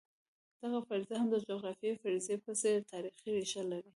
[0.61, 3.89] دغه فرضیه هم د جغرافیوي فرضیې په څېر تاریخي ریښه لري.